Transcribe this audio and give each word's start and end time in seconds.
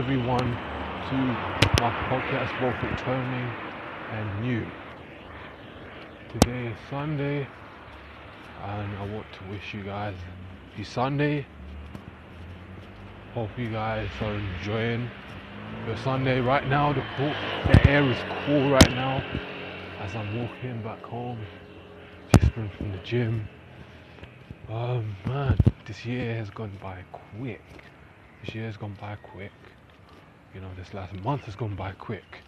Everyone 0.00 0.38
to 0.38 1.14
my 1.82 1.92
podcast, 2.08 2.58
both 2.58 2.90
returning 2.90 3.52
and 4.12 4.40
new. 4.40 4.66
Today 6.32 6.68
is 6.68 6.76
Sunday, 6.88 7.46
and 8.62 8.96
I 8.96 9.04
want 9.12 9.26
to 9.30 9.50
wish 9.50 9.74
you 9.74 9.82
guys 9.82 10.14
a 10.14 10.70
happy 10.70 10.84
Sunday. 10.84 11.46
Hope 13.34 13.50
you 13.58 13.68
guys 13.68 14.08
are 14.22 14.32
enjoying 14.32 15.10
your 15.86 15.98
Sunday. 15.98 16.40
Right 16.40 16.66
now, 16.66 16.94
the 16.94 17.04
cool, 17.18 17.34
the 17.66 17.86
air 17.86 18.02
is 18.02 18.16
cool 18.46 18.70
right 18.70 18.90
now 18.92 19.22
as 20.00 20.16
I'm 20.16 20.34
walking 20.38 20.80
back 20.82 21.02
home, 21.02 21.44
just 22.38 22.50
from 22.52 22.70
the 22.90 22.98
gym. 23.04 23.46
Oh 24.70 25.04
man, 25.26 25.58
this 25.84 26.06
year 26.06 26.34
has 26.36 26.48
gone 26.48 26.72
by 26.82 27.04
quick. 27.12 27.60
This 28.42 28.54
year 28.54 28.64
has 28.64 28.78
gone 28.78 28.96
by 28.98 29.16
quick. 29.16 29.52
You 30.54 30.60
know, 30.60 30.68
this 30.76 30.92
last 30.94 31.14
month 31.22 31.42
has 31.42 31.54
gone 31.54 31.76
by 31.76 31.92
quick. 31.92 32.42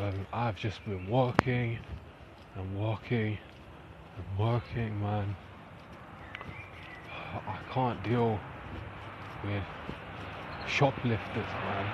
Um, 0.00 0.26
I've 0.32 0.56
just 0.56 0.82
been 0.86 1.06
walking 1.06 1.78
and 2.56 2.78
walking 2.78 3.36
and 4.16 4.38
working, 4.38 4.98
man. 5.02 5.36
I 7.46 7.58
can't 7.70 8.02
deal 8.02 8.40
with 9.44 9.62
shoplifters, 10.66 11.20
man. 11.36 11.86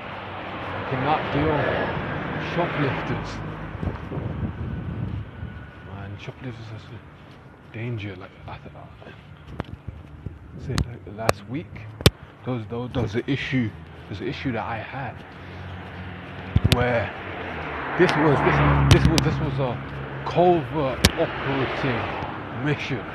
I 0.76 0.90
cannot 0.90 1.32
deal 1.32 1.56
with 1.56 2.54
shoplifters. 2.54 3.36
Man, 5.88 6.16
shoplifters 6.20 6.66
are 6.72 7.74
danger. 7.74 8.14
Like 8.14 8.30
I 8.46 8.58
th- 8.58 9.14
say 10.66 10.76
like 10.88 11.00
last 11.16 11.48
week, 11.48 11.80
those 12.44 12.64
those 12.68 12.92
was 12.94 13.14
an 13.16 13.24
issue. 13.26 13.70
There's 14.10 14.22
an 14.22 14.26
issue 14.26 14.50
that 14.50 14.66
I 14.66 14.78
had 14.78 15.14
where 16.74 17.06
this 17.96 18.10
was 18.10 18.34
this 18.42 18.58
this 18.90 19.06
was 19.06 19.20
this 19.22 19.38
was 19.38 19.54
a 19.62 19.78
covert 20.26 20.98
operating 21.14 22.02
mission. 22.66 23.06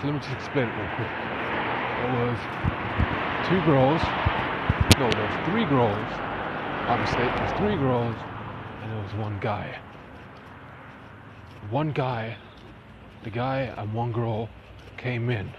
So 0.00 0.08
let 0.08 0.14
me 0.14 0.20
just 0.20 0.32
explain 0.32 0.68
it 0.68 0.76
real 0.80 0.88
quick. 0.96 1.12
There 2.00 2.14
was 2.16 2.40
two 3.44 3.60
girls. 3.68 4.00
No, 4.96 5.10
there 5.12 5.28
was 5.28 5.36
three 5.52 5.66
girls. 5.68 6.08
My 6.88 6.96
mistake. 6.96 7.28
There 7.36 7.44
was 7.44 7.52
three 7.60 7.76
girls, 7.76 8.16
and 8.80 8.90
there 8.90 9.02
was 9.04 9.12
one 9.20 9.38
guy. 9.38 9.78
One 11.68 11.92
guy 11.92 12.38
the 13.24 13.30
guy 13.30 13.72
and 13.76 13.92
one 13.92 14.12
girl 14.12 14.48
came 14.98 15.30
in. 15.30 15.50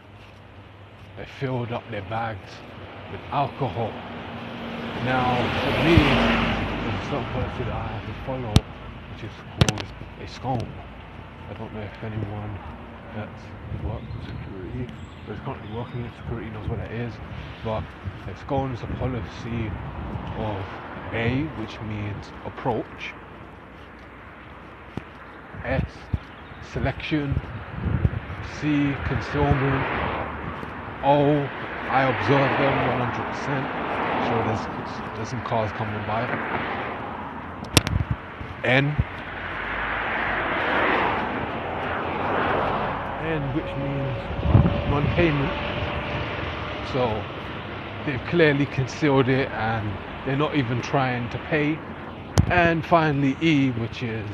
They 1.17 1.25
filled 1.39 1.71
up 1.71 1.83
their 1.91 2.03
bags 2.03 2.51
with 3.11 3.21
alcohol. 3.31 3.91
Now, 5.05 5.37
for 5.61 5.73
me, 5.85 5.95
there's 6.85 7.07
some 7.09 7.25
that 7.59 7.69
I 7.71 7.87
have 7.87 8.05
to 8.05 8.15
follow, 8.25 8.53
which 9.13 9.23
is 9.23 9.35
called 9.57 9.85
a 10.21 10.27
scone. 10.27 10.73
I 11.49 11.53
don't 11.53 11.73
know 11.73 11.81
if 11.81 12.03
anyone 12.03 12.57
that's 13.13 13.45
worked 13.85 14.09
in 14.15 14.21
security, 14.25 14.89
or 15.27 15.33
is 15.33 15.39
currently 15.45 15.75
working 15.77 16.03
in 16.05 16.11
security 16.23 16.49
knows 16.49 16.67
what 16.67 16.79
it 16.79 16.91
is, 16.91 17.13
but 17.63 17.83
a 18.27 18.37
scone 18.39 18.71
is 18.73 18.81
a 18.81 18.87
policy 18.97 19.69
of 20.41 20.61
A, 21.13 21.45
which 21.61 21.79
means 21.81 22.31
approach, 22.45 23.13
S, 25.63 25.83
selection, 26.73 27.33
C, 28.59 28.95
concealment, 29.05 29.85
O, 31.03 31.47
I 31.89 32.03
observe 32.03 32.57
them 32.57 32.73
100%. 32.89 33.85
So 34.27 34.33
there's, 35.15 35.29
some 35.29 35.41
cars 35.43 35.71
coming 35.73 36.03
by. 36.07 36.23
N, 38.63 38.87
N, 43.23 43.41
which 43.53 43.65
means 43.77 44.17
non-payment. 44.89 45.53
So 46.91 47.23
they've 48.05 48.27
clearly 48.29 48.65
concealed 48.65 49.29
it 49.29 49.49
and 49.51 49.91
they're 50.25 50.35
not 50.35 50.55
even 50.55 50.81
trying 50.81 51.29
to 51.29 51.37
pay. 51.49 51.77
And 52.47 52.83
finally 52.83 53.37
E, 53.41 53.69
which 53.71 54.01
is 54.01 54.27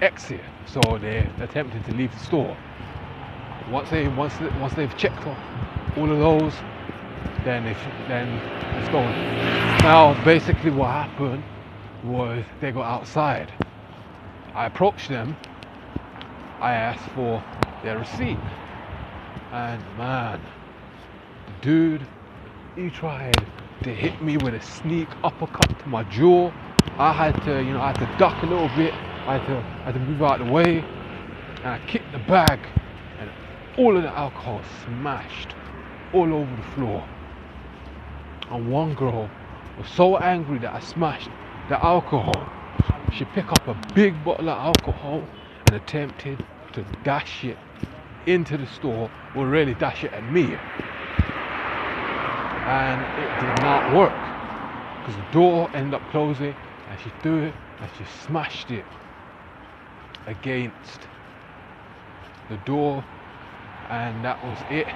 exit. 0.00 0.40
So 0.64 0.80
they're 0.98 1.30
attempting 1.40 1.82
to 1.84 1.92
leave 1.92 2.12
the 2.12 2.18
store. 2.20 2.56
Once 3.70 3.90
they 3.90 4.08
once 4.08 4.40
once 4.58 4.72
they've 4.72 4.96
checked 4.96 5.26
off 5.26 5.38
all 5.98 6.12
of 6.12 6.18
those, 6.18 6.54
then 7.44 7.66
if 7.66 7.78
then 8.06 8.28
it's 8.78 8.88
going. 8.88 9.10
Now 9.82 10.22
basically 10.24 10.70
what 10.70 10.90
happened 10.90 11.42
was 12.04 12.44
they 12.60 12.70
got 12.70 12.84
outside. 12.84 13.52
I 14.54 14.66
approached 14.66 15.08
them. 15.08 15.36
I 16.60 16.72
asked 16.72 17.08
for 17.10 17.42
their 17.82 17.98
receipt, 17.98 18.38
and 19.52 19.82
man, 19.96 20.40
the 21.46 21.52
dude, 21.62 22.06
he 22.74 22.90
tried 22.90 23.46
to 23.82 23.94
hit 23.94 24.20
me 24.22 24.36
with 24.36 24.54
a 24.54 24.60
sneak 24.60 25.08
uppercut 25.22 25.78
to 25.78 25.88
my 25.88 26.02
jaw. 26.04 26.52
I 26.96 27.12
had 27.12 27.40
to, 27.44 27.62
you 27.62 27.72
know, 27.72 27.80
I 27.80 27.88
had 27.88 27.98
to 27.98 28.18
duck 28.18 28.42
a 28.42 28.46
little 28.46 28.68
bit. 28.76 28.92
I 29.26 29.38
had 29.38 29.46
to, 29.46 29.56
I 29.56 29.84
had 29.84 29.94
to 29.94 30.00
move 30.00 30.22
out 30.22 30.40
of 30.40 30.46
the 30.48 30.52
way, 30.52 30.84
and 31.58 31.66
I 31.66 31.80
kicked 31.86 32.10
the 32.10 32.18
bag, 32.18 32.58
and 33.20 33.30
all 33.76 33.96
of 33.96 34.02
the 34.02 34.10
alcohol 34.10 34.60
smashed 34.84 35.54
all 36.12 36.32
over 36.32 36.56
the 36.56 36.62
floor. 36.74 37.06
And 38.50 38.70
one 38.70 38.94
girl 38.94 39.30
was 39.76 39.88
so 39.88 40.16
angry 40.18 40.58
that 40.60 40.74
I 40.74 40.80
smashed 40.80 41.28
the 41.68 41.82
alcohol. 41.84 42.48
She 43.12 43.24
picked 43.26 43.50
up 43.50 43.68
a 43.68 43.74
big 43.94 44.24
bottle 44.24 44.48
of 44.48 44.58
alcohol 44.58 45.22
and 45.66 45.76
attempted 45.76 46.44
to 46.72 46.84
dash 47.04 47.44
it 47.44 47.58
into 48.26 48.56
the 48.56 48.66
store, 48.66 49.10
or 49.34 49.46
really 49.46 49.74
dash 49.74 50.04
it 50.04 50.12
at 50.12 50.30
me. 50.32 50.56
And 52.66 53.00
it 53.22 53.40
did 53.40 53.62
not 53.62 53.96
work 53.96 54.12
because 55.00 55.16
the 55.16 55.32
door 55.32 55.70
ended 55.74 55.94
up 55.94 56.10
closing, 56.10 56.54
and 56.90 57.00
she 57.00 57.10
threw 57.22 57.44
it 57.44 57.54
and 57.80 57.90
she 57.96 58.04
smashed 58.26 58.70
it 58.70 58.84
against 60.26 61.00
the 62.50 62.56
door, 62.58 63.04
and 63.88 64.24
that 64.24 64.42
was 64.44 64.58
it. 64.70 64.86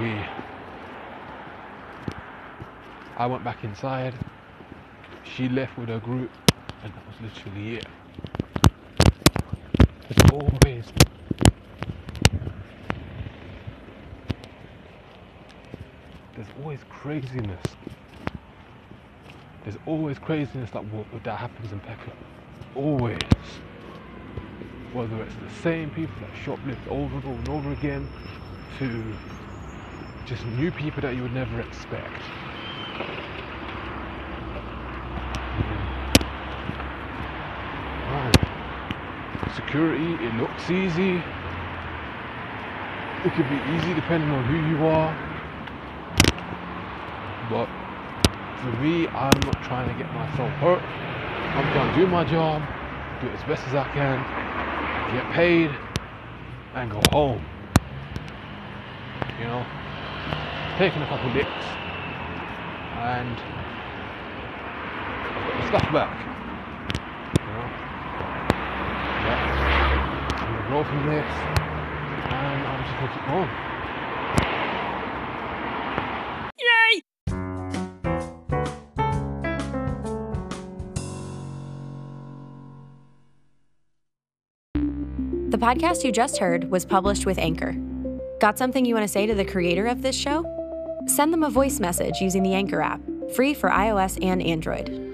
We 0.00 0.20
I 3.16 3.24
went 3.24 3.44
back 3.44 3.64
inside. 3.64 4.12
She 5.24 5.48
left 5.48 5.78
with 5.78 5.88
her 5.88 6.00
group, 6.00 6.30
and 6.82 6.92
that 6.92 7.02
was 7.06 7.16
literally 7.22 7.76
it. 7.76 7.86
There's 10.08 10.32
always 10.32 10.92
there's 16.34 16.48
always 16.62 16.80
craziness. 16.90 17.62
There's 19.64 19.78
always 19.86 20.18
craziness 20.18 20.70
that 20.72 20.84
that 21.24 21.38
happens 21.38 21.72
in 21.72 21.80
Peckham. 21.80 22.12
Always. 22.74 23.18
Whether 24.92 25.22
it's 25.22 25.34
the 25.36 25.62
same 25.62 25.90
people 25.90 26.14
that 26.20 26.30
shoplift 26.44 26.86
over 26.88 27.16
and 27.16 27.24
over 27.24 27.38
and 27.38 27.48
over 27.48 27.72
again, 27.72 28.08
to 28.78 29.14
just 30.26 30.44
new 30.44 30.72
people 30.72 31.00
that 31.02 31.14
you 31.14 31.22
would 31.22 31.32
never 31.32 31.60
expect. 31.60 32.20
Security, 39.54 40.14
it 40.24 40.34
looks 40.34 40.70
easy. 40.70 41.22
It 43.24 43.32
could 43.34 43.48
be 43.48 43.60
easy 43.74 43.94
depending 43.94 44.30
on 44.30 44.44
who 44.44 44.56
you 44.68 44.86
are. 44.86 45.14
But 47.48 47.68
for 48.60 48.72
me, 48.82 49.06
I'm 49.08 49.38
not 49.40 49.62
trying 49.62 49.88
to 49.88 49.94
get 50.02 50.12
myself 50.12 50.50
hurt. 50.58 50.82
I'm 50.82 51.72
trying 51.72 51.94
to 51.94 52.00
do 52.00 52.06
my 52.06 52.24
job, 52.24 52.62
do 53.20 53.28
it 53.28 53.34
as 53.34 53.42
best 53.44 53.66
as 53.68 53.74
I 53.74 53.84
can, 53.94 54.18
get 55.14 55.32
paid, 55.32 55.70
and 56.74 56.90
go 56.90 57.00
home. 57.10 57.44
You 59.38 59.46
know, 59.46 59.66
taking 60.78 61.00
a 61.00 61.06
couple 61.06 61.30
licks 61.30 61.48
and 63.00 63.36
stuff 65.68 65.90
back. 65.90 66.12
You 67.40 67.46
know? 67.46 67.66
Yeah. 69.24 69.40
I'm 70.36 70.54
gonna 70.54 70.68
grow 70.68 70.84
from 70.84 71.06
this 71.06 71.30
and 72.30 72.66
I'm 72.66 72.82
just 72.84 72.96
gonna 72.96 73.12
keep 73.14 73.26
going. 73.26 73.50
The 85.48 85.58
podcast 85.58 86.04
you 86.04 86.12
just 86.12 86.36
heard 86.36 86.70
was 86.70 86.84
published 86.84 87.24
with 87.24 87.38
Anchor. 87.38 87.74
Got 88.40 88.58
something 88.58 88.84
you 88.84 88.94
want 88.94 89.04
to 89.04 89.12
say 89.12 89.24
to 89.26 89.34
the 89.34 89.44
creator 89.44 89.86
of 89.86 90.02
this 90.02 90.14
show? 90.14 90.55
Send 91.06 91.32
them 91.32 91.44
a 91.44 91.50
voice 91.50 91.78
message 91.78 92.20
using 92.20 92.42
the 92.42 92.54
Anchor 92.54 92.80
app, 92.80 93.00
free 93.34 93.54
for 93.54 93.70
iOS 93.70 94.18
and 94.24 94.42
Android. 94.42 95.05